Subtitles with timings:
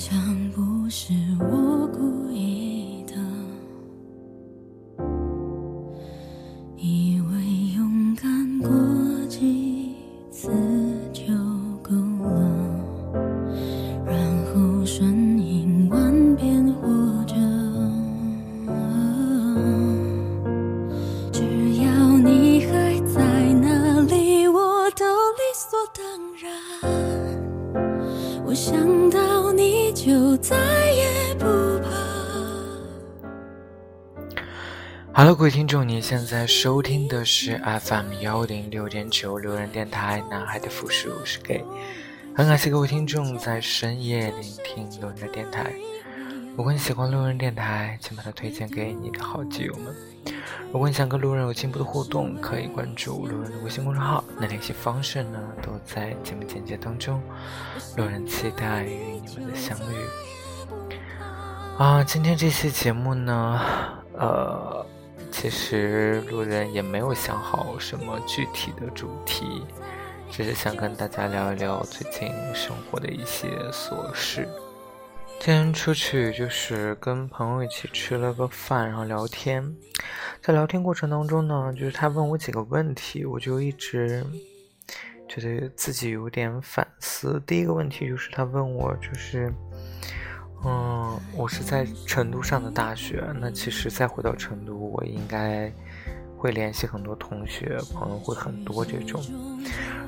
[0.00, 0.18] 像
[0.52, 2.09] 不是我孤
[36.00, 41.62] 现在收听的是 FM 幺零六点九路人电台，男孩的复数是 gay。
[42.34, 45.72] 很感谢各位听众在深夜聆听路人的电台。
[46.56, 49.94] 如果你喜欢路人电台，请把它推荐给你的好基友们。
[50.72, 57.20] 如果你想跟路人有进一步的互动，可以关注路人的微信公众号，那联系方式呢都在节目简介当中。
[57.96, 59.96] 路人期待与你们的相遇。
[61.78, 63.60] 啊，今天这期节目呢，
[64.18, 64.86] 呃，
[65.30, 69.64] 其实路人也没有想好什么具体的主题，
[70.30, 74.46] 只是想跟大家聊一聊最近生活的一些琐事。
[75.38, 79.64] 今天出去就是跟朋友一起吃了个饭，然后聊天。
[80.42, 84.22] 在聊天过程当中呢，就是他问我几个问题，我就一直
[85.26, 87.42] 觉得自己有点反思。
[87.46, 89.50] 第一个问题就是他问我，就是，
[90.64, 95.72] 嗯，我是在成都上的大学，那其实再回到成都，我应该
[96.36, 99.22] 会联系很多同学，朋友会很多这种。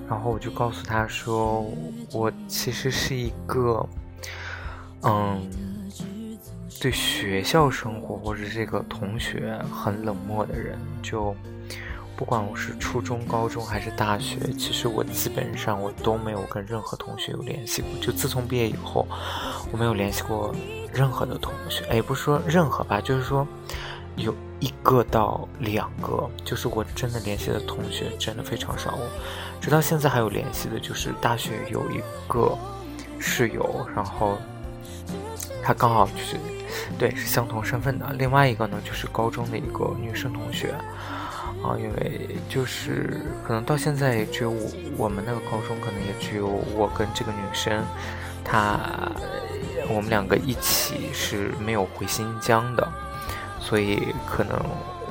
[0.09, 1.64] 然后我就告诉他说，
[2.12, 3.89] 我其实是一个，
[5.03, 5.41] 嗯，
[6.81, 11.34] 对学校生活或者这个同学很冷漠的人，就
[12.16, 17.91] 不管我是初中、高中还是大学，其实我基本上我都没有跟任何同学有联系过。
[18.00, 19.08] 就自从毕业以后，
[19.72, 20.54] 我没有联系过
[20.92, 21.84] 任何的同学。
[21.86, 23.46] 哎，不是说任何吧，就是说
[24.14, 28.94] 有一个到两个，就是我真的联系的同学真的非常少。
[28.94, 29.08] 我
[29.60, 32.56] 直到现在还有联系的，就是大学有一个
[33.19, 34.38] 室友，然后
[35.62, 36.37] 他刚好就是
[36.98, 38.12] 对是相同身份的。
[38.12, 40.72] 另外一个呢，就是高中的一个女生同学。
[41.65, 47.84] 啊，因为就是可能到现在也只有我，我们那个高中可能也只有我跟这个女生，
[48.45, 48.81] 她
[49.89, 52.87] 我们两个一起是没有回新疆的，
[53.61, 54.59] 所以可能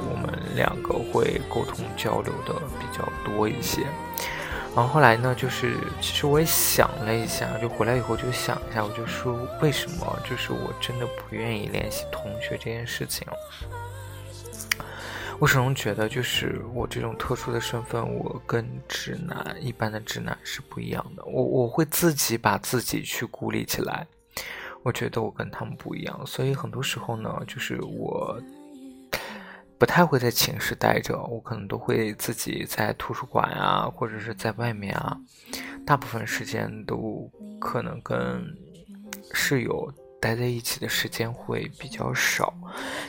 [0.10, 3.82] 我们两个会沟通交流的比较多一些。
[4.74, 13.28] 然后后来呢，就是其实我也想了一下，就回来以后就想一下，我就说为什么就是我真的不愿意联系同学这件事情。
[15.42, 21.26] 我始终觉得，就是我这种特殊的身份，我跟直男一般的直男是不一样的。
[21.26, 24.06] 我我会自己把自己去孤立起来，
[24.84, 28.40] 我觉得我跟他们不一样，所以很多时候呢，就是我
[29.80, 35.18] 不太会在寝室待着，我可能都会自己在图书馆啊，或者是在外面啊，
[35.84, 37.28] 大部分时间都
[37.60, 38.46] 可能跟
[39.34, 39.92] 室友
[40.22, 42.54] 待在一起的时间会比较少。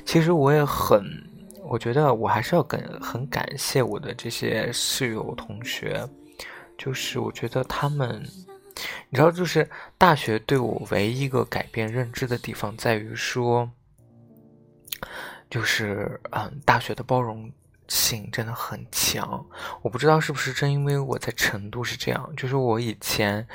[0.06, 1.30] 其实我也很。
[1.72, 6.06] 我觉得我还是要感很感谢我的这些室友同学，
[6.76, 8.22] 就是我觉得他们，
[9.08, 9.66] 你知道，就是
[9.96, 13.70] 大学对我唯一一个改变认知的地方在于说，
[15.48, 17.50] 就是嗯，大学的包容
[17.88, 19.42] 性真的很强。
[19.80, 23.48] 我不知道是不是正因为我在成都是这样，就是我以前，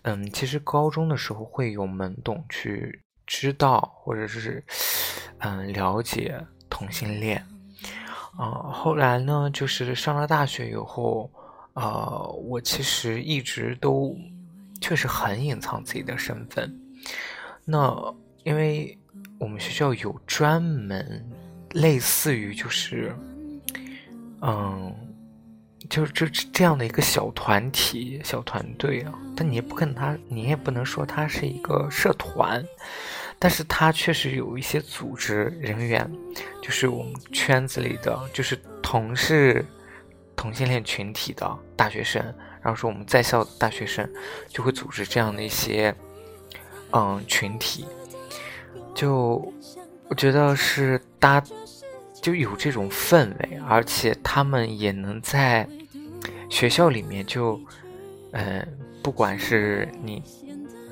[0.00, 4.64] 嗯，其实高中的时候会有懵懂去知道或者是
[5.40, 6.42] 嗯了解。
[6.72, 7.44] 同性恋，
[8.38, 11.30] 呃，后来呢，就是上了大学以后，
[11.74, 14.16] 呃，我其实一直都
[14.80, 16.72] 确实很隐藏自己的身份。
[17.64, 18.14] 那
[18.44, 18.96] 因为
[19.38, 21.22] 我们学校有专门
[21.72, 23.14] 类似于就是，
[24.40, 24.94] 嗯，
[25.90, 32.64] 就是这这样的一个小团体、小团队啊，但你也不可能他，你也不能说它是一个社团。
[33.42, 36.08] 但是他确实有一些组织人员，
[36.60, 39.64] 就是我们圈子里的，就是同是
[40.36, 42.22] 同性恋群体的大学生，
[42.60, 44.06] 然后说我们在校的大学生
[44.46, 45.94] 就会组织这样的一些
[46.92, 47.86] 嗯群体，
[48.94, 49.50] 就
[50.08, 51.46] 我觉得是大家
[52.20, 55.66] 就有这种氛围，而且他们也能在
[56.50, 57.58] 学校里面就
[58.32, 58.68] 嗯，
[59.02, 60.22] 不管是你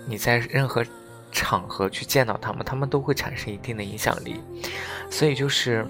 [0.07, 0.83] 你在任何。
[1.31, 4.41] 场合去见到他们，他们都会产生一定的影响力，
[5.11, 5.87] 所以就是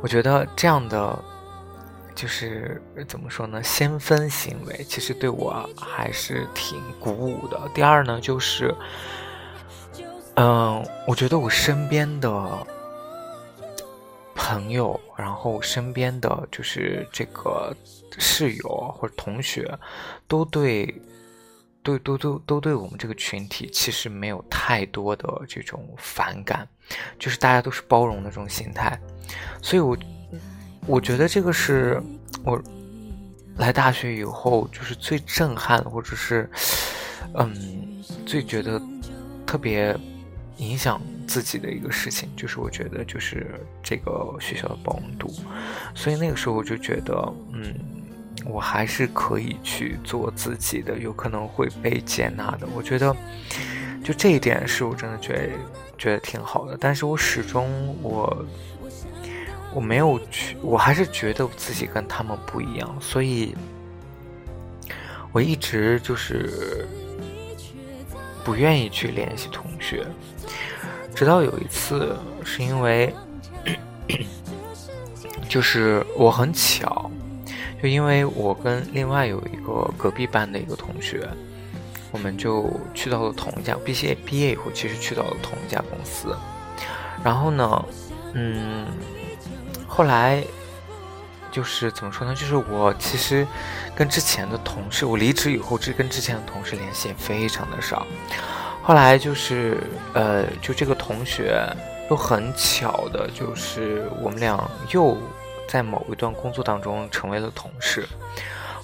[0.00, 1.18] 我觉得这样的
[2.14, 7.60] 就是怎么说呢，先锋行为其实对我还是挺鼓舞的。
[7.74, 8.74] 第二呢，就是
[10.36, 12.66] 嗯，我觉得我身边的
[14.34, 17.74] 朋友，然后身边的就是这个
[18.18, 19.78] 室友或者同学，
[20.26, 20.94] 都对。
[21.82, 26.66] 都都都都对我们这个群体其实没有太多的这种反感，
[27.18, 28.98] 就是大家都是包容的这种心态，
[29.60, 29.98] 所以，我
[30.86, 32.00] 我觉得这个是
[32.44, 32.62] 我
[33.56, 36.48] 来大学以后就是最震撼或者是
[37.34, 38.80] 嗯最觉得
[39.44, 39.96] 特别
[40.58, 45.34] 影响自己的一个事情，就是我觉得就是这个学校的包容度，
[45.94, 47.74] 所以那个时候我就觉得嗯。
[48.44, 52.66] 我还是可以去做自己的，有可能会被接纳的。
[52.74, 53.14] 我觉得，
[54.02, 55.48] 就这一点是我真的觉得
[55.96, 56.76] 觉得挺好的。
[56.80, 58.44] 但是我始终我
[59.74, 63.54] 我没有去，我还是觉得自己跟他们不一样，所以
[65.32, 66.86] 我一直就是
[68.44, 70.04] 不愿意去联系同学。
[71.14, 73.14] 直到有一次，是因为
[75.48, 77.10] 就是我很巧。
[77.82, 81.28] 就因为我跟另外有一个隔壁班的一个同学，
[82.12, 86.32] 我们就去到了同一家毕业毕业以后，其实去到了同一家公司。
[87.24, 87.84] 然后呢，
[88.34, 88.86] 嗯，
[89.88, 90.44] 后来
[91.50, 92.32] 就是怎么说呢？
[92.36, 93.44] 就是我其实
[93.96, 98.06] 跟之前的同事，我离职以后，这跟之前的同事联系也非常的少。
[98.80, 99.78] 后来就是
[100.14, 101.60] 呃，就这个同学
[102.08, 105.18] 又很巧的，就是我们俩又。
[105.72, 108.06] 在某一段工作当中成为了同事，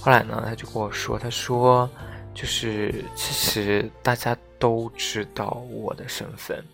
[0.01, 1.87] 后来呢，他就跟我说：“他说，
[2.33, 6.65] 就是其实大家都知道我的身份，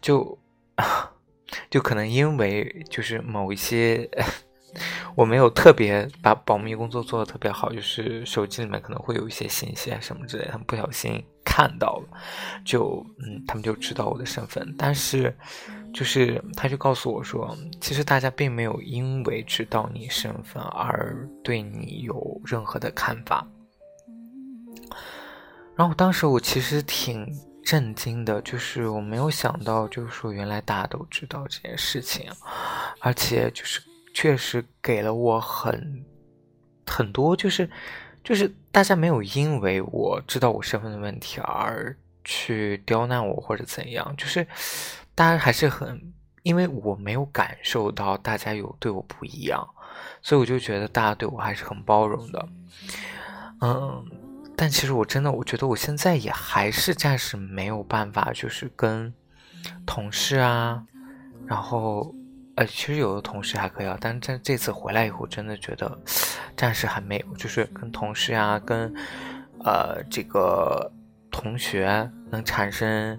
[0.00, 0.38] 就
[1.68, 4.08] 就可能因为就是某一些。”
[5.16, 12.18] 我没有特别把保密工作做的特别好，就是手机里面可能会有一些信息啊什么之类，他们不小心看到了，
[12.64, 14.72] 就嗯，他们就知道我的身份。
[14.78, 15.36] 但是，
[15.92, 23.46] 就是他就告诉我说，其实大家并没有因为知道你身份而对你有任何的看法。
[25.76, 27.26] 然后当时我其实挺
[27.64, 32.30] 震惊的，就是我没有想到，就是说原来大家都知道这件事情，
[33.00, 33.80] 而且就是。
[34.12, 36.04] 确实给了我很
[36.84, 37.70] 很多，就是
[38.24, 44.44] 就是大家没有因为我知道我身份的问题而去刁难我或者怎样，就是
[45.20, 46.00] 大家还是很，
[46.44, 49.68] 因为我没有感受到大家有对我不一样，
[50.22, 52.48] 所以我就觉得大家对我还是很包容的。
[53.60, 54.02] 嗯，
[54.56, 59.12] 但其实我真的我觉得我现在也还是暂时没有办法，就是跟
[59.84, 60.82] 同事啊，
[61.46, 62.14] 然后。
[62.56, 65.98] 呃，其实有的同事还可以啊，但是在这次回来以后，真的觉得
[66.56, 68.92] 暂时还没有，就是跟同事啊，跟
[69.64, 70.90] 呃这个
[71.30, 73.18] 同学能产生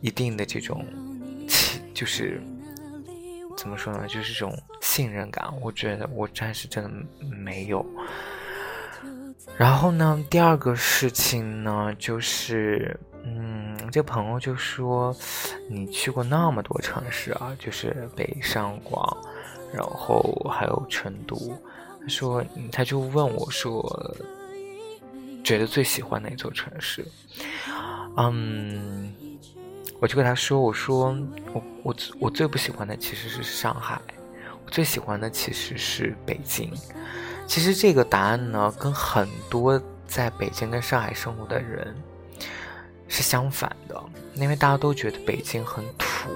[0.00, 0.84] 一定的这种，
[1.96, 2.40] 就是
[3.56, 6.90] 怎么说呢，就是这种信任感，我觉得我暂时真的
[7.24, 7.84] 没有。
[9.56, 13.56] 然后呢，第二个事情呢，就是嗯。
[13.92, 15.14] 这朋友就说
[15.70, 19.16] ：“你去过那么多城市啊，就是北上广，
[19.72, 20.20] 然后
[20.50, 21.36] 还有成都。
[22.00, 24.16] 他说，他就问我说，
[25.44, 27.06] 觉得最喜欢哪座城市？
[28.16, 29.14] 嗯，
[29.98, 31.16] 我就跟他说，我说
[31.52, 34.00] 我我我最不喜欢的其实是上海，
[34.64, 36.72] 我最喜欢的其实是北京。
[37.46, 41.94] 其实这个答案呢，跟很多在北京跟上海生活的人。”
[43.08, 44.02] 是相反的，
[44.34, 46.28] 因为大家都觉得北京很土，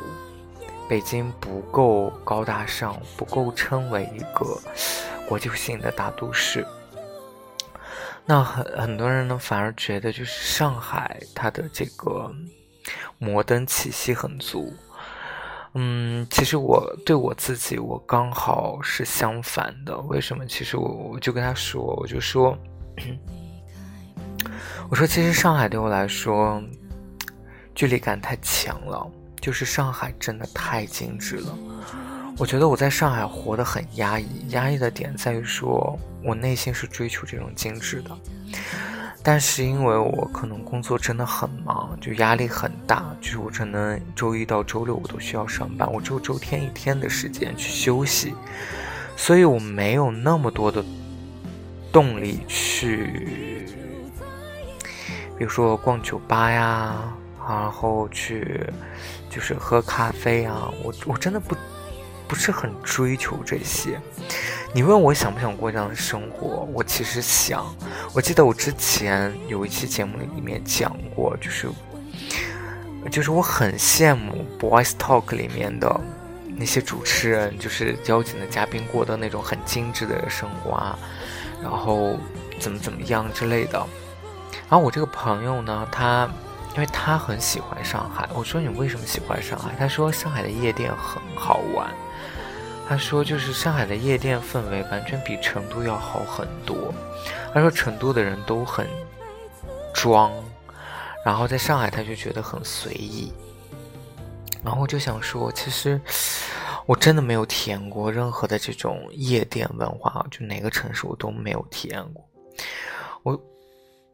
[0.88, 4.57] 北京不够高大上，不够称为一个
[5.26, 6.64] 国际性的大都市。
[8.25, 12.33] 那很很多人呢，反而觉得就是上海，它的这个
[13.21, 14.75] 摩登气息很足。
[15.75, 19.97] 嗯，其实我对我自己，我刚好是相反的。
[20.09, 20.45] 为什么？
[20.45, 22.59] 其实我我就跟他说，我就说。
[24.89, 26.61] 我说，其实上海对我来说，
[27.73, 29.09] 距离感太强了。
[29.41, 31.57] 就是上海真的太精致了。
[32.37, 38.11] 我觉得我在上海活得很压抑，压抑的点在于说我内心是追求这种精致的。
[39.23, 48.35] 但是因为我可能工作真的很忙，就压力很大，就是我可能周一到周六我都需要上班，我只有周天一天的时间去休息，
[49.17, 50.85] 所以我没有那么多的
[51.93, 53.67] 动力去。
[55.37, 57.12] 比如说逛酒吧呀，
[57.49, 58.67] 然后去
[59.29, 61.55] 就是喝咖啡啊，我我真的不
[62.27, 64.00] 不是很追求这些。
[64.73, 67.67] 你问我想不想过这样的生活，我其实想。
[68.15, 71.69] 我记得我之前有一期节目里面讲过，就是
[73.11, 76.00] 就是我很羡慕《Boys Talk》里面的
[76.57, 80.97] 那些主持人，就是邀请的嘉宾过的那种很精致的生活啊，
[81.61, 82.17] 然后
[82.61, 83.85] 怎么怎么样之类的。
[84.69, 86.31] 然后我这个朋友呢，他
[86.75, 89.75] 因为他很喜欢上海，我说你为什么喜欢上海？
[89.77, 91.93] 他说上海的夜店很好玩。
[92.91, 96.93] 他说就是上海的夜店氛围完全比成都要好很多。
[97.55, 98.85] 他说成都的人都很
[99.95, 100.33] 装。
[101.25, 103.33] 然后在上海，他就觉得很随意。
[104.65, 106.01] 然后我就想说，其实
[106.85, 112.29] 我真的没有体验过任何的这种夜店文化，就哪个城市我都没有体验过。
[113.23, 113.41] 我，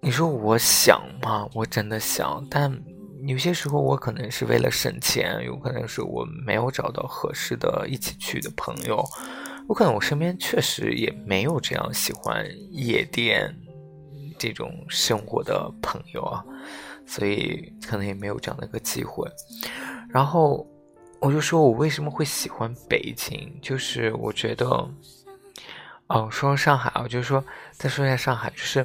[0.00, 1.48] 你说我想吗？
[1.54, 2.70] 我真的想，但
[3.26, 9.04] 有些时候我可能是为了省钱，有可能是我没有找到合适的一起去的朋友，
[9.68, 13.54] 有可能我身边确实也没有这样喜欢夜店
[14.38, 16.44] 这种生活的朋友啊。
[17.08, 19.30] 所以可能也没有这样的一个机会，
[20.08, 20.66] 然后
[21.20, 24.66] 我就说我为什么会喜欢北京，就是我觉得，
[26.08, 28.84] 哦，说上海啊，就是说再说一下上海，就是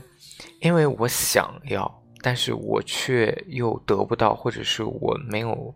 [0.59, 5.73] 因为我想要，但是我却又得不到，或者是我没有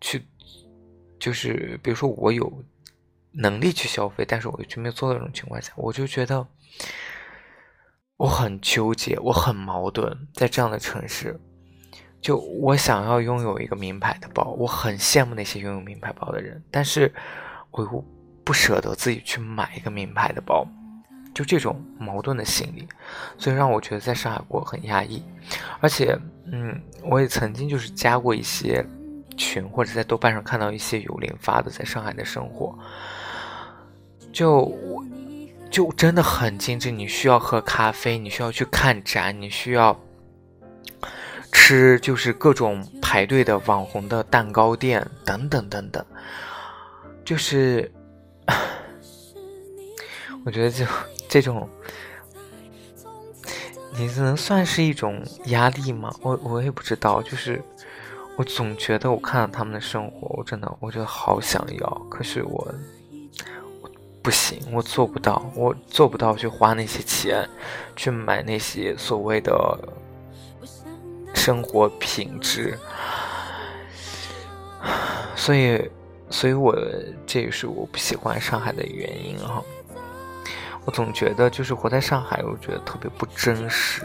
[0.00, 0.22] 去，
[1.18, 2.52] 就是比如说我有
[3.32, 6.46] 能力去消费，但是我却没有做到这种情况下，我就觉得
[8.16, 11.40] 我很纠结，我很矛盾，在这样的城市。
[12.20, 17.10] 就我想要拥有一个名牌的包，我很羡慕那些拥有名牌包的人，但是
[17.70, 18.04] 我又
[18.44, 20.66] 不舍得自己去买一个名牌的包，
[21.34, 22.86] 就这种矛盾的心理，
[23.38, 25.22] 所以让我觉得在上海过很压抑。
[25.80, 26.18] 而且，
[26.50, 28.84] 嗯，我也曾经就是加过一些
[29.36, 32.78] 群，或者在豆瓣上看到一些有零发的在上海的生活，
[34.32, 34.72] 就
[35.70, 36.90] 就真的很精致。
[36.90, 39.98] 你需要喝咖啡，你需要去看展，你需要。
[41.52, 46.04] 吃就是各种排队的网红的蛋糕店等等等等，
[47.24, 47.90] 就是，
[50.46, 50.86] 我觉得就
[51.30, 51.66] 这种，
[53.96, 56.14] 你这能算是一种压力吗？
[56.20, 57.62] 我我也不知道，就是
[58.36, 62.74] 我总觉得我看到他们的生活，我真的我觉得好想要，可是我
[64.20, 67.48] 不行，我做不到，我做不到去花那些钱，
[67.96, 69.78] 去买那些所谓的。
[71.32, 72.78] 生活品质，
[75.34, 75.90] 所以，
[76.28, 76.76] 所以我
[77.24, 79.62] 这也是我不喜欢上海的原因哈。
[80.90, 84.02] 我总觉得就是活在上海，我觉得特别不真实。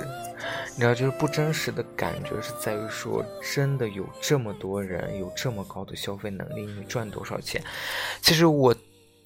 [0.76, 7.60] 你知道，就是不真实的感觉是在于说，真的有这么多人有这么高的消费能力，你赚多少钱？
[8.22, 8.76] 其实我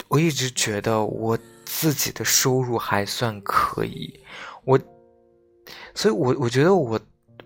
[0.08, 4.18] 我一直觉得我自己的收入还算可以，
[4.63, 4.80] 我，
[5.94, 6.98] 所以我我觉得我。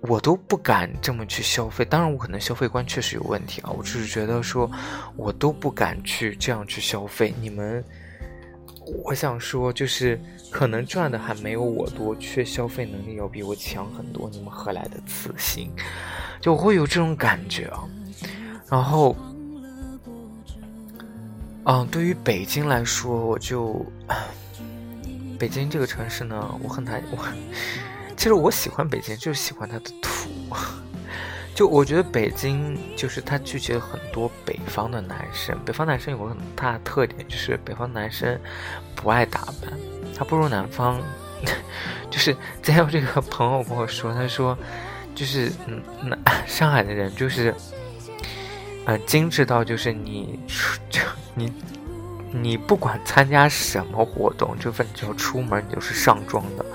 [0.10, 4.70] 我都不敢这么去消费，当然我可能消费观确实有问题啊，我只是觉得说，
[5.15, 7.34] 我都不敢去这样去消费。
[7.39, 7.82] 你们，
[9.03, 10.19] 我想说就是
[10.51, 15.69] 可能赚的还没有我多，却消费能力要比我强很多，你们何来的自信？
[16.41, 17.83] 就会有这种感觉啊。
[18.69, 19.15] 然后，
[21.65, 23.85] 嗯，对于北京来说，我就，
[25.39, 27.17] 北京这个城市呢，我很难我。
[28.17, 30.29] 其实我喜欢北京，就是喜欢它的土。
[31.55, 35.57] 就我觉得北京就是它聚集了很多北方的男生。
[35.63, 38.39] 北方男生有个很大的特点，就是北方男生
[38.95, 39.72] 不爱打扮，
[40.17, 41.00] 他不如南方。
[42.10, 44.57] 就是再有这个朋友跟我说，他说
[45.13, 46.17] 就是嗯，那
[46.48, 47.53] 上海的人就是，
[48.86, 51.01] 呃，精致到就是你出就
[51.36, 51.51] 你
[52.31, 56.65] 你不管参加什么活动，就反正只要出门，你就是上妆的。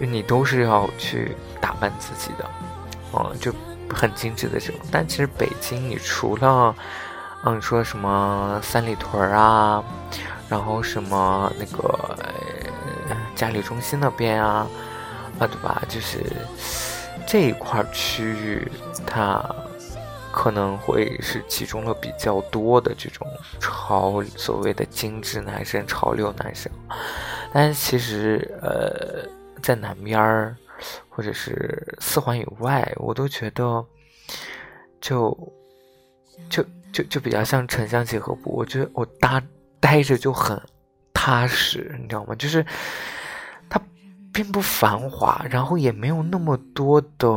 [0.00, 2.50] 你都是要去打扮自己的，
[3.14, 3.54] 嗯，就
[3.92, 4.80] 很精致的这种。
[4.90, 6.74] 但其实北京，你除了，
[7.44, 9.82] 嗯，说什么三里屯啊，
[10.48, 12.16] 然后什么那个
[13.08, 14.66] 呃嘉里中心那边啊，
[15.38, 15.82] 啊，对吧？
[15.88, 16.18] 就是
[17.26, 18.70] 这一块区域，
[19.06, 19.44] 它
[20.30, 23.26] 可能会是集中了比较多的这种
[23.60, 26.70] 潮所谓的精致男生、潮流男生。
[27.52, 29.30] 但其实，呃。
[29.62, 30.56] 在南边儿，
[31.08, 33.84] 或者是四环以外，我都觉得，
[35.00, 35.36] 就
[36.48, 38.50] 就就就比较像城乡结合部。
[38.50, 39.42] 我觉得我搭
[39.78, 40.60] 待着就很
[41.12, 42.34] 踏实，你知道吗？
[42.34, 42.64] 就是
[43.68, 43.80] 它
[44.32, 47.28] 并不繁华，然后也没有那么多的，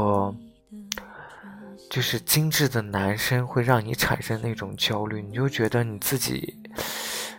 [1.90, 5.22] 就是精致的男生会让你产生那种焦虑。
[5.22, 6.58] 你就觉得你自己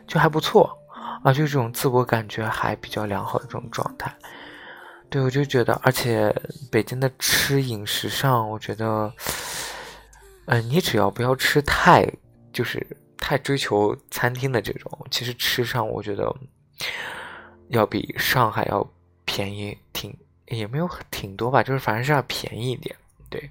[0.07, 0.79] 就还不错
[1.25, 4.15] 啊，就这种自我感觉还比较良好的这种状态。
[5.09, 6.35] 对，我就觉得，而且
[6.71, 9.13] 北京的吃饮食上，我觉得，
[10.47, 12.07] 嗯，你只要不要吃太，
[12.53, 12.85] 就是
[13.19, 16.35] 太追求餐厅的这种，其实吃上我觉得
[17.69, 18.87] 要比上海要
[19.25, 20.15] 便宜，挺
[20.49, 22.95] 也没有挺多吧，就是反正是要便宜一点，
[23.31, 23.51] 对。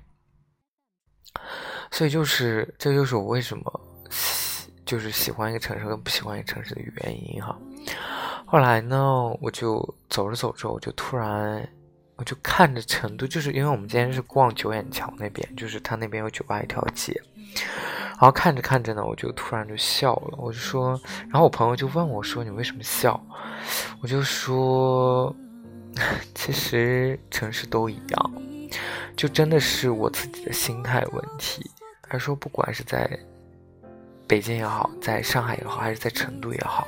[1.91, 3.81] 所以就是这就是我为什么
[4.85, 7.57] 就是喜欢一个城市跟不喜欢一个城市的原因哈。
[8.45, 11.67] 后来呢，我就走着走着，我就突然。
[12.17, 17.13] 我就看着成都，就是因为我们今天是逛九眼桥那边，就是他那边有酒吧一条街，
[18.11, 23.21] 然后看着看着呢，我就突然就笑了，我就说，然后我朋友就问我说：“你为什么笑？”
[23.99, 25.35] 我就说
[26.33, 28.33] ：“其实城市都一样，
[29.17, 31.69] 就真的是我自己的心态问题。”
[32.07, 33.09] 他说：“不管是在
[34.27, 36.87] 北京也好，在上海也好，还是在成都也好，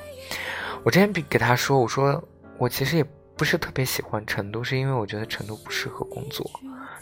[0.84, 2.24] 我之前给他说，我说
[2.58, 3.06] 我其实也。”
[3.38, 6.50] 不是特别喜欢成都，是因为我觉得成都不适合工作，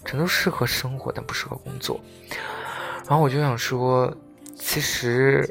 [0.04, 1.98] 成都适合生活，但不适合工作。
[3.08, 4.14] 然后我就想说，
[4.54, 5.50] 其实，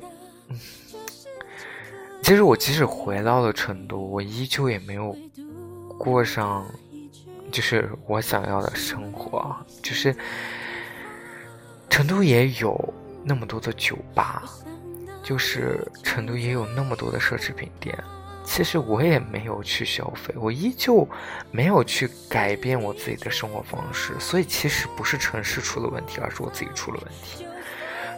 [2.23, 5.17] 其实我即使回到了成都，我依旧也没有
[5.97, 6.67] 过上
[7.51, 9.57] 就是我想要的生活。
[9.83, 10.15] 就是
[11.89, 12.93] 成都也有
[13.25, 14.43] 那么多的酒吧，
[15.25, 17.99] 就是成都也有那么多的奢侈品店。
[18.47, 21.09] 其实我也没有去消费，我依旧
[21.51, 27.47] 没有去改变我自己的生活方式，所以其实不是城市出了问题，而是我自己出了问题，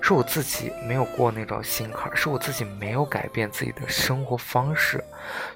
[0.02, 5.00] 是我自己没有过那道心坎，是我自己没有改变自己的生活方式，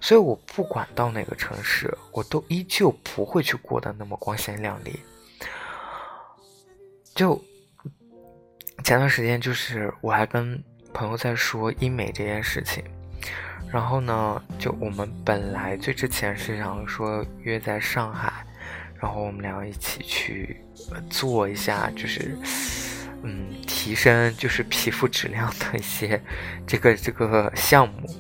[0.01, 5.01] 所以我不管到哪个城市，我都依旧不会去过得那么光鲜亮丽。
[7.13, 7.43] 就
[8.85, 10.63] 前段时间，就是我还跟
[10.93, 12.83] 朋友在说医美这件事情。
[13.73, 18.45] 然后呢，就我们本来最之前是想说约在上海，
[18.99, 20.61] 然后我们俩一起去
[21.09, 22.37] 做一下，就是
[23.23, 26.21] 嗯提升就是皮肤质量的一些
[26.67, 28.11] 这个这个项目。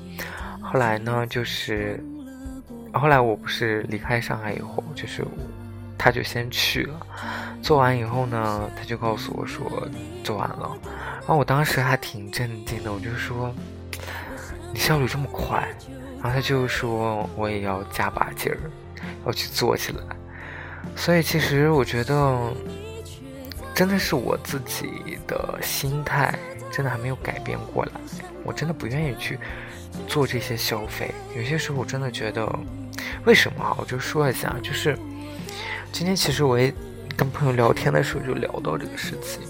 [0.62, 1.98] 后来呢，就是
[2.92, 5.24] 后来我不是离开上海以后，就是
[5.98, 7.06] 他就先去了，
[7.62, 9.88] 做完以后呢，他就告诉我说
[10.24, 10.76] 做完了，
[11.20, 13.54] 然后我当时还挺震惊的，我就说。
[14.72, 15.68] 你效率这么快，
[16.22, 18.70] 然后他就说我也要加把劲儿，
[19.26, 20.02] 要去做起来。
[20.94, 22.52] 所以其实我觉得，
[23.74, 26.32] 真的是我自己的心态
[26.70, 27.90] 真的还没有改变过来。
[28.44, 29.40] 我真的不愿意去
[30.06, 31.12] 做这些消费。
[31.36, 32.48] 有些时候我真的觉得，
[33.24, 33.74] 为什么啊？
[33.76, 34.96] 我就说一下，就是
[35.90, 36.72] 今天其实我也
[37.20, 39.42] 跟朋友聊天的时候就聊到这个事情，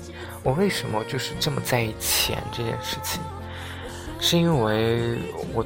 [0.42, 3.22] 我为什么就是这么在意钱这件事情。
[4.18, 5.16] 是因为
[5.54, 5.64] 我，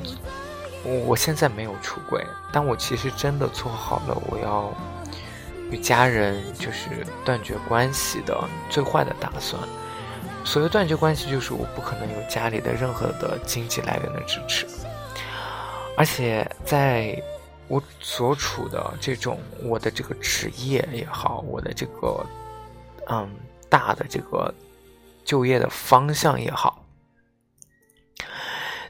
[1.07, 4.71] 我现在没有出轨，但我其实真的做好了我要
[5.71, 8.39] 与家人就是断绝关系的
[8.69, 9.59] 最坏的打算。
[10.45, 14.67] 所谓断绝关系，就是我不可能有家里的任何的经济来源的支持，
[15.97, 17.19] 而且在
[17.69, 22.25] 我所处的这种我的这个职业也好，我的这个
[23.09, 23.29] 嗯
[23.69, 24.53] 大的这个
[25.25, 26.85] 就业的方向也好。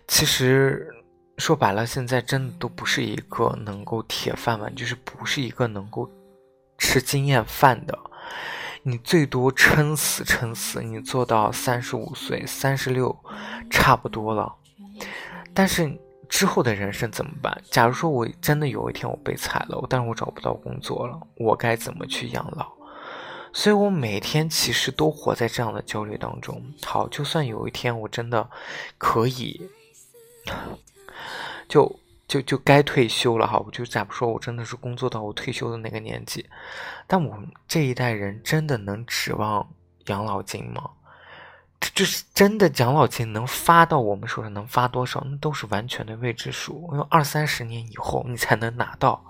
[0.06, 0.92] 其实
[1.38, 6.10] 说白了，现在真的都不是一个能够铁饭碗，就是不是一个能够
[6.78, 7.98] 吃经验饭的。
[8.82, 13.16] 你最多撑死撑死，你做到三十五岁、三十六，
[13.70, 14.54] 差不多了。
[15.54, 15.90] 但是
[16.34, 17.62] 之后的人生怎么办？
[17.70, 22.72] 假如说我真的有一天我被裁了，但是我找不到工作了，我该怎么去养老？
[23.52, 26.60] 所以我每天其实都活在这样的焦虑当中。
[26.84, 28.50] 好，就算有一天我真的
[28.98, 29.70] 可以。
[31.68, 36.44] 就就就该退休了哈，我就假如说我真的是工作到我退休的那个年纪，
[37.06, 39.70] 但我这一代人真的能指望
[40.06, 40.90] 养老金吗？
[41.94, 45.24] 就是真的养老金能发到我们手上能发多少？
[45.28, 49.22] 那都是完全的未知数，因为二三十年以后你才能拿到，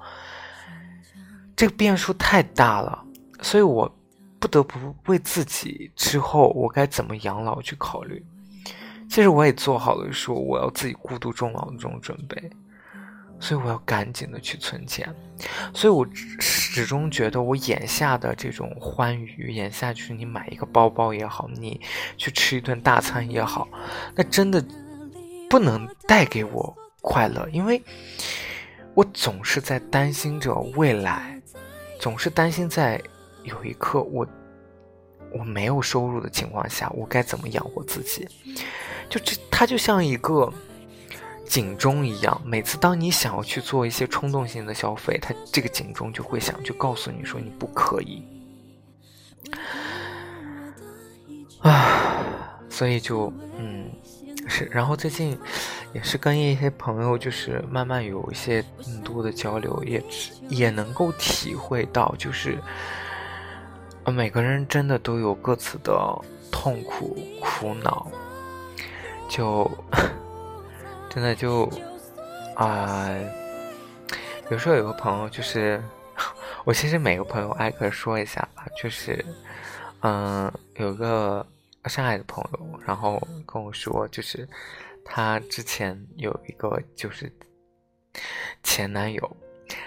[1.56, 3.04] 这个变数太大了，
[3.40, 3.92] 所以我
[4.38, 8.24] 不得不为自己之后我该怎么养老去考虑。
[9.08, 12.50] 其实我也做好了说我要自己孤独终老的这种准备，
[13.38, 15.14] 所以我要赶紧的去存钱。
[15.72, 16.06] 所以我
[16.38, 21.80] 始终觉得我眼下的这种欢愉，眼下去你买一个包包也好，你
[22.16, 23.68] 去吃一顿大餐也好，
[24.14, 24.64] 那真的
[25.48, 27.82] 不能带给我快乐，因为
[28.94, 31.40] 我总是在担心着未来，
[31.98, 33.00] 总是担心在
[33.42, 34.26] 有一刻我
[35.32, 38.26] 我没有收入的情况下，我该怎么养活自己。
[39.10, 40.50] 就这，它就像一个
[41.54, 42.42] 警钟一样。
[42.44, 48.24] 每次当你想要去做一些冲动性的消费，它这个警钟就会响，就告诉你说你不可以。
[51.60, 52.24] 啊，
[52.68, 53.88] 所以就嗯
[54.48, 55.38] 是，然后最近
[55.92, 60.02] 也是跟一些朋友就是慢慢有一些更多的交流，也
[60.48, 62.58] 也能够体会到，就是
[64.06, 65.94] 每个人真的都有各自的
[66.50, 68.08] 痛苦苦恼，
[69.28, 69.70] 就
[71.14, 71.70] 真的就
[72.56, 73.08] 啊，
[74.50, 75.82] 有时候有个朋友就是。
[76.64, 79.22] 我其实每个朋友挨个说一下吧，就是，
[80.00, 81.46] 嗯，有个
[81.86, 84.48] 上海的朋友，然后跟我说，就是
[85.04, 87.30] 他之前有一个就是
[88.62, 89.36] 前男友，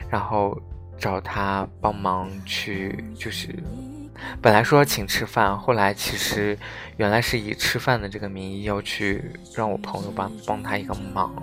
[0.08, 0.56] 然后
[1.00, 3.48] 找他帮忙去，就是
[4.42, 6.58] 本来说请吃饭，后来其实
[6.98, 11.34] 原来是以吃饭的这个名义要去让我朋友帮帮他一个忙，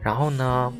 [0.00, 0.72] 然后呢。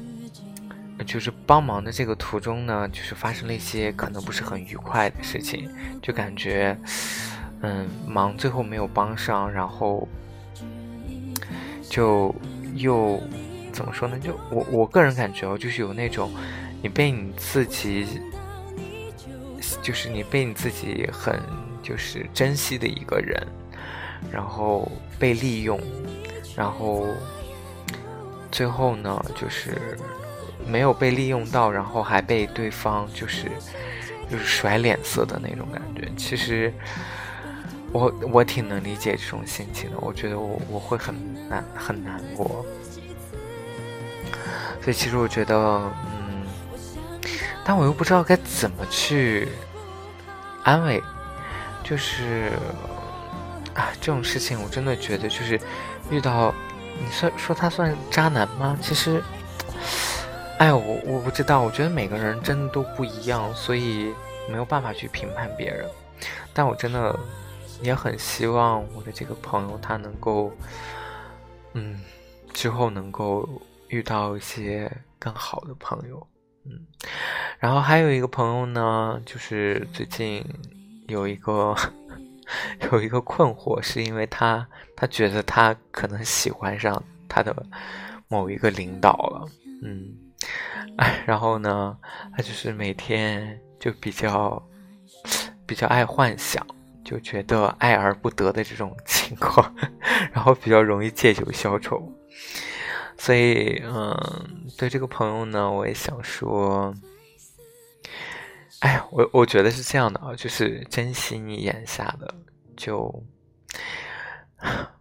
[1.04, 5.68] 就是帮忙的这个途中呢，就是发生了一些可能不是很愉快的事情，
[6.00, 6.78] 就感觉，
[7.60, 10.06] 嗯，忙最后没有帮上，然后
[11.90, 12.32] 就
[12.76, 13.20] 又
[13.72, 14.16] 怎么说呢？
[14.20, 16.30] 就我我个人感觉哦，就是有那种
[16.80, 18.06] 你被你自己，
[19.82, 21.38] 就是你被你自己很
[21.82, 23.46] 就是珍惜的一个人，
[24.30, 25.78] 然后被利用，
[26.56, 27.06] 然后
[28.50, 29.76] 最后呢，就是。
[30.64, 33.50] 没有被利用到，然后还被对方就是
[34.30, 36.08] 就是甩脸色的那种感觉。
[36.16, 36.72] 其实
[37.90, 41.12] 我我挺能理解这种心情的，我觉得我我会很
[41.48, 42.64] 难很难过。
[44.80, 46.46] 所以其实我觉得，嗯，
[47.64, 49.48] 但我又不知道该怎么去
[50.64, 51.02] 安慰。
[51.82, 52.52] 就是
[53.74, 55.60] 啊，这种事情我真的觉得就是
[56.10, 56.54] 遇到，
[56.98, 58.78] 你算说他算渣男吗？
[58.80, 59.22] 其实。
[60.58, 64.14] 哎，我我不知道，我觉得每个人真的都不一样，所以
[64.48, 65.84] 没有办法去评判别人。
[66.54, 67.18] 但我真的
[67.80, 70.52] 也很希望我的这个朋友他能够，
[71.72, 72.00] 嗯，
[72.52, 73.48] 之后能够
[73.88, 76.24] 遇到一些更好的朋友，
[76.64, 76.86] 嗯。
[77.58, 80.44] 然后还有一个朋友呢，就是最近
[81.08, 81.74] 有一个
[82.92, 87.54] 有一个困惑，是因为他他觉得他可能喜欢上他的
[88.28, 89.48] 某一个领导了，
[89.82, 90.16] 嗯。
[90.96, 91.96] 哎， 然后呢，
[92.36, 94.60] 他就是每天就比较
[95.64, 96.66] 比较爱幻想，
[97.04, 99.74] 就觉得爱而不得的这种情况，
[100.34, 102.12] 然后比较容易借酒消愁。
[103.22, 106.92] 所以，嗯，对这个朋友呢，我也想说，
[108.80, 112.34] 哎，我我觉得是这样的啊，就是珍惜你眼下的，
[112.76, 113.22] 就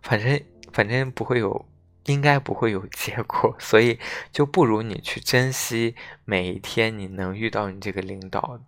[0.03, 0.39] 反正
[0.71, 1.65] 反正不会有。
[2.05, 3.99] 应该不会有结果，所以
[4.31, 8.59] 就不如你去珍惜每一天你能遇到你这个领导，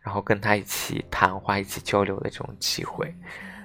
[0.00, 3.12] 然后跟他一起谈话、一起交流的这种机会，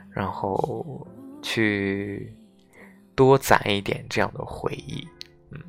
[0.09, 1.07] 然后
[1.39, 2.33] 去
[3.19, 5.05] 多攒一点这样的回忆，
[5.51, 5.59] 嗯。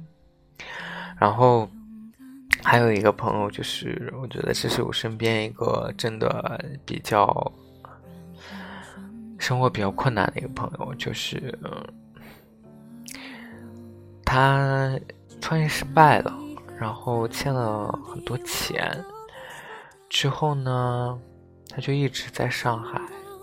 [1.18, 1.68] 然后
[2.62, 7.52] 还有一个朋友，就是我觉得这是我身边一个真的比较
[9.36, 11.58] 生活比较困难的一个朋友，就是。
[14.24, 14.96] 他
[15.40, 16.32] 创业失败了，
[16.78, 19.04] 然后欠了很多钱，
[20.08, 21.18] 之后呢，
[21.68, 23.00] 他就一直在上海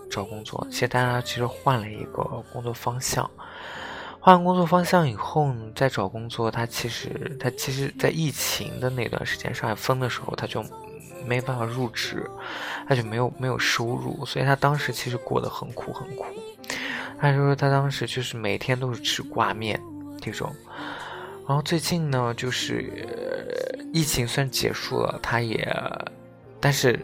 [0.10, 0.66] 找工作。
[0.72, 3.30] 现在他其实换了一个工作方向，
[4.28, 10.62] 换工作方向以后再找工作，他其实他其实，在疫情的那段时间，上海封的时候，他就
[11.26, 12.30] 没办法入职，
[12.90, 16.26] 他就没有没有收入，所以他当时其实过得很苦很苦。
[17.18, 19.82] 他说他当时就是每天都是吃挂面。
[20.20, 20.54] 这种，
[21.48, 23.08] 然后最近呢，就是
[23.94, 25.66] 疫情算结束了，他也，
[26.60, 27.00] 但是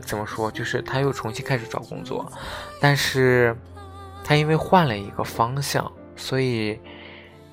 [0.00, 2.32] 怎么说，就是他又重新开始找工作，
[2.80, 3.56] 但是
[4.22, 5.90] 他因为换了一个方向，
[6.20, 6.78] 所以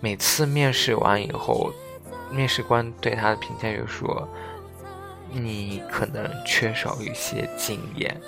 [0.02, 1.72] 每次面试完以后，
[2.30, 4.28] 面试官对他的评价就说，
[5.32, 8.20] 你可能缺少一些经验，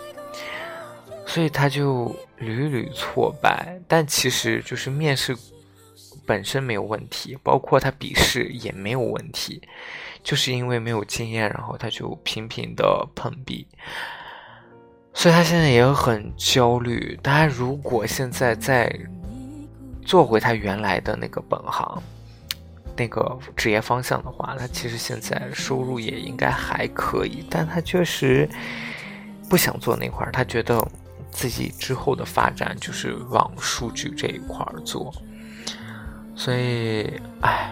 [1.25, 5.35] 所以他就屡屡挫败，但其实就是面试。
[6.25, 9.59] 本身没有问题，包括他笔试也没有问题，
[10.21, 13.65] 就是因为没有经验，然后他就频频的碰壁，
[15.11, 17.19] 所以他现在也很焦虑。
[17.23, 18.87] 他如果现在在
[20.09, 22.01] 做回他原来的那个本行，
[22.97, 28.49] 那个职业方向的话，他其实现在收入也应该还可以，但他确实
[29.47, 30.83] 不想做那块儿，他觉得
[31.29, 35.13] 自己之后的发展就是往数据这一块儿做。
[36.35, 37.71] 所以，唉，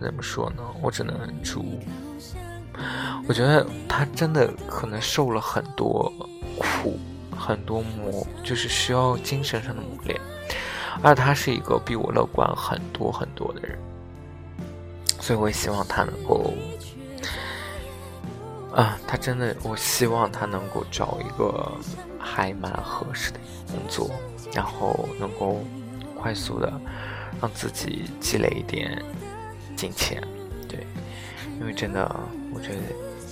[0.00, 0.62] 怎么说呢？
[0.80, 1.80] 我只能祝。
[3.26, 6.12] 我觉得他真的可能受了很多
[6.56, 6.96] 苦，
[7.36, 10.20] 很多磨，就是需要精神上的磨练。
[11.00, 13.78] 而他是一个比我乐观很多很多的人，
[15.20, 16.52] 所以我也希望他能够，
[18.74, 21.72] 啊，他真的，我希望他能够找一个
[22.18, 24.10] 还蛮合适的工作，
[24.52, 25.64] 然后能够
[26.20, 26.72] 快速的
[27.40, 29.02] 让自己积累一点
[29.76, 30.22] 金钱，
[30.68, 30.86] 对，
[31.58, 32.14] 因为真的，
[32.52, 32.80] 我觉得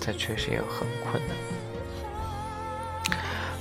[0.00, 1.36] 他确实也很困难。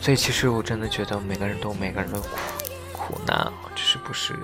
[0.02, 2.28] 所以，其实我真的觉得每个人都每个人的苦
[2.94, 4.36] 苦难，是不是，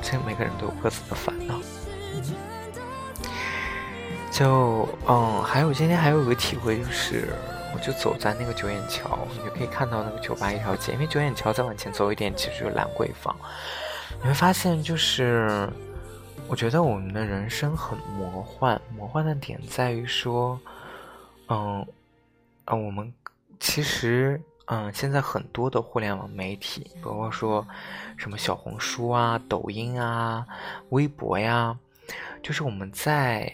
[0.00, 1.60] 这每个人都有各自的烦恼。
[4.30, 7.34] 就嗯，还有今天还有个体会，就是
[7.74, 13.36] 我就走在那个九眼桥，你就可以看到那个酒吧一条街，因为九眼桥再往前走一点，其实有兰桂坊。
[14.22, 15.68] 你会发现，就是
[16.48, 20.58] 我觉得我们的人生很魔幻，魔幻的点在于说，
[21.48, 21.86] 嗯，
[22.64, 23.12] 啊，我们。
[23.62, 24.40] 其实，
[24.72, 27.66] 嗯，现在很多的互联网媒体，包括说
[28.16, 30.46] 什么小红书啊、抖音啊、
[30.90, 31.76] 微博呀，
[32.40, 33.52] 就是我们在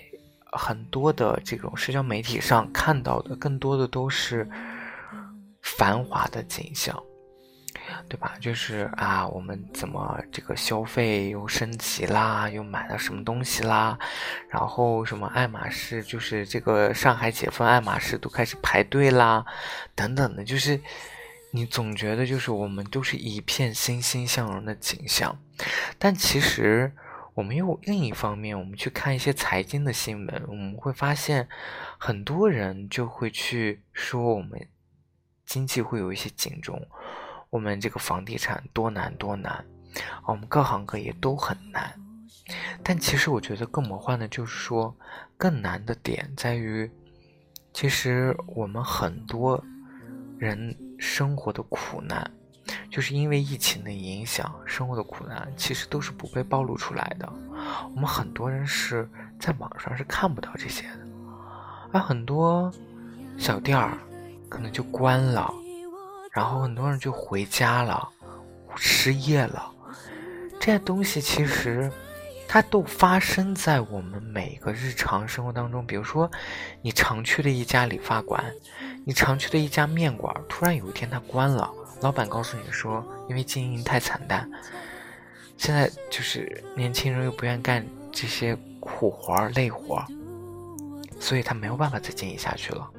[0.53, 4.47] 很多的这种社交媒体上看到的，更多的都是
[5.63, 7.03] 繁华的景象。
[8.09, 8.35] 对吧？
[8.41, 13.99] 就是啊，我们怎么这个消费又升级啦，又买了什么东西啦？
[14.49, 19.45] 然后什么爱马仕，就是这个上海解封，爱马仕都开始排队啦，
[19.95, 20.45] 等等的。
[20.45, 20.81] 就是
[21.51, 25.39] 你总觉得就是我们都是一片欣欣向荣的景象，
[25.99, 26.93] 但其实
[27.35, 31.49] 我们又另一方面，我们去看一些财经的新闻，我们会发现
[31.99, 34.69] 很多人就会去说我们
[35.45, 36.81] 经济会有一些警钟。
[37.51, 39.65] 我们这个房地产多难多难，
[40.27, 41.93] 我们各行各业都很难。
[42.83, 44.95] 但其实我觉得更魔幻的就是说，
[45.37, 46.91] 更难的点在于，
[47.73, 49.63] 其实我们很多
[50.39, 52.31] 人生活的苦难，
[52.91, 57.33] 就是因为疫情的影响，生活的苦难其实都是不被暴露出来的。
[57.95, 59.09] 我们很多人是
[59.41, 60.99] 在网上是看不到这些的，
[61.93, 62.71] 而很多
[63.39, 63.99] 小店儿
[64.49, 65.53] 可能就关了。
[66.37, 68.07] 然后很多人就回家了，
[68.77, 69.73] 失业了。
[70.61, 71.91] 这些东西其实，
[72.47, 75.87] 它都发生在我们每个日常生活当中。
[75.87, 76.31] 比如说，
[76.83, 78.45] 你常去的一家理发馆，
[79.07, 81.73] 你常去的一家面馆，突然有一天它关了，
[82.03, 84.47] 老板告诉你说，因为经营太惨淡，
[85.57, 90.05] 现在就是年轻人又不愿干这些苦活、累活，
[91.19, 92.91] 所以他没有办法再经营下去了。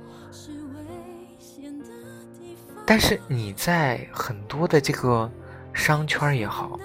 [2.90, 5.30] 但是你在很多的这个
[5.74, 6.80] 商圈也好，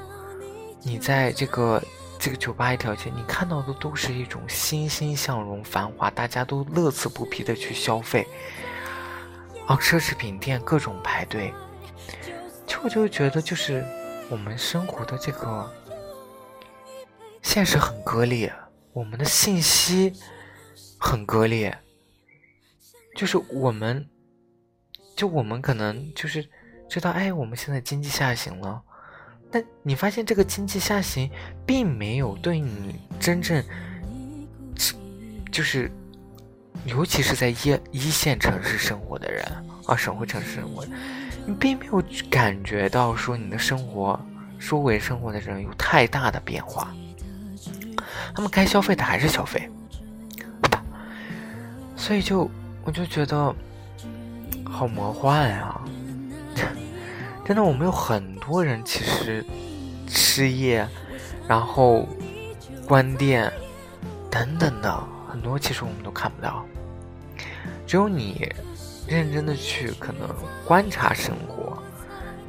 [0.82, 1.80] 你在这个
[2.18, 8.26] 这个酒吧一条街，你看到的都是一种欣欣向荣、繁华，大家都乐此不疲的去消费，
[9.68, 11.54] 啊，奢侈品店各种排队，
[12.66, 13.84] 就就觉得就是
[14.28, 15.72] 我们生活的这个
[17.42, 18.52] 现实很割裂，
[18.92, 20.12] 我们的信息
[20.98, 21.78] 很割裂，
[23.14, 24.04] 就是我们。
[25.22, 26.44] 就我们可能就是
[26.88, 28.82] 知道，哎，我们现在经济下行了，
[29.52, 31.30] 但你发现这个经济下行
[31.64, 33.62] 并没有对你真正，
[35.52, 35.88] 就是，
[36.86, 39.44] 尤其是在一一线城市生活的人
[39.86, 40.84] 啊，省会城市生活，
[41.46, 44.18] 你并没有感觉到说你的生活
[44.58, 46.92] 周围生活的人有太大的变化，
[48.34, 49.70] 他们该消费的还是消费，
[51.94, 52.50] 所以就
[52.82, 53.54] 我就觉得。
[54.72, 55.78] 好魔幻呀！
[57.44, 59.44] 真的，我们有很多人其实
[60.08, 60.88] 失业，
[61.46, 62.08] 然后
[62.88, 63.52] 关店
[64.30, 66.64] 等等的很多，其实我们都看不到。
[67.86, 68.50] 只有你
[69.06, 70.26] 认真的去可能
[70.64, 71.76] 观察生活，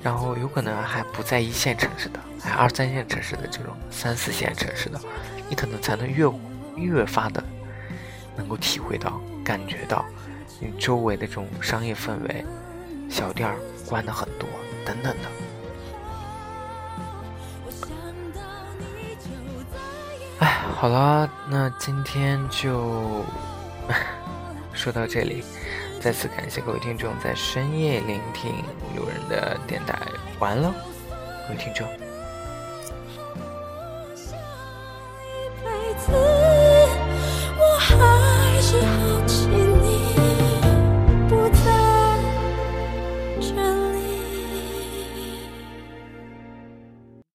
[0.02, 5.00] 然后有可能还不在一线城市的，还二三线城市的这种三四线城市的，
[5.50, 6.26] 你可能才能越
[6.78, 7.44] 越发的
[8.38, 10.06] 能够体会到、感觉到。
[10.60, 12.46] 你周围的这种商业氛围，
[13.10, 13.56] 小店儿
[13.88, 14.48] 关的很多，
[14.86, 15.30] 等等的。
[20.40, 23.24] 哎，好了，那今天就
[24.74, 25.44] 说到这里。
[26.02, 28.52] 再次感谢各位听众在深夜聆听
[28.94, 29.98] 路人的电台，
[30.38, 30.74] 完了，
[31.48, 31.88] 各位听众。